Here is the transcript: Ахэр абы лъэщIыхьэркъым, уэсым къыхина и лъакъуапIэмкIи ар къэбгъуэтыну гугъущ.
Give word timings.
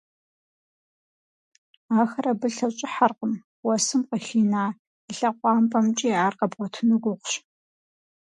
Ахэр 1.99 2.25
абы 2.31 2.47
лъэщIыхьэркъым, 2.53 3.33
уэсым 3.65 4.01
къыхина 4.09 4.63
и 5.09 5.11
лъакъуапIэмкIи 5.17 6.19
ар 6.25 6.33
къэбгъуэтыну 6.39 7.01
гугъущ. 7.03 7.31